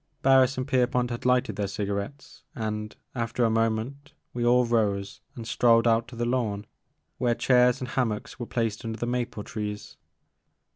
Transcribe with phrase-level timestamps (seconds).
[0.23, 5.47] Harris and Pierpont had lighted their cigarettes and, after a moment, we all rose and
[5.47, 6.65] strolled out to the lawn,
[7.19, 9.97] where chairs and hammocks were placed under the maple trees.